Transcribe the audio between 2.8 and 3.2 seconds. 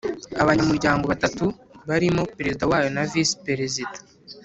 na